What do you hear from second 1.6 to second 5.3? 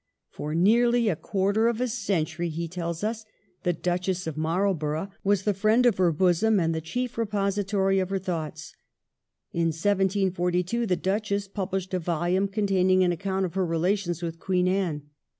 of a century,' he tells us,' the Duchess of Marlborough